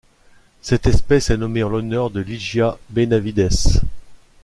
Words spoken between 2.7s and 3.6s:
Benavides.